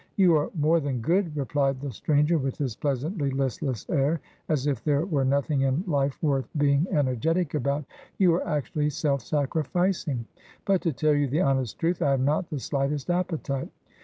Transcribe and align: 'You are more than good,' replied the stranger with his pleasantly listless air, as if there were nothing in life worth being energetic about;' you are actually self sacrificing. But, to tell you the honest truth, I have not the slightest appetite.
'You 0.15 0.35
are 0.35 0.49
more 0.55 0.79
than 0.79 0.99
good,' 0.99 1.37
replied 1.37 1.79
the 1.79 1.91
stranger 1.91 2.39
with 2.39 2.57
his 2.57 2.75
pleasantly 2.75 3.29
listless 3.29 3.87
air, 3.87 4.19
as 4.49 4.65
if 4.65 4.83
there 4.83 5.05
were 5.05 5.23
nothing 5.23 5.61
in 5.61 5.83
life 5.85 6.17
worth 6.23 6.49
being 6.57 6.87
energetic 6.89 7.53
about;' 7.53 7.85
you 8.17 8.33
are 8.33 8.47
actually 8.47 8.89
self 8.89 9.21
sacrificing. 9.21 10.25
But, 10.65 10.81
to 10.81 10.91
tell 10.91 11.13
you 11.13 11.27
the 11.27 11.41
honest 11.41 11.77
truth, 11.77 12.01
I 12.01 12.09
have 12.09 12.21
not 12.21 12.49
the 12.49 12.57
slightest 12.57 13.11
appetite. 13.11 13.69